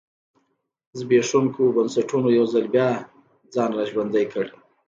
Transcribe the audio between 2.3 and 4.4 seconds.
یو ځل بیا ځان را ژوندی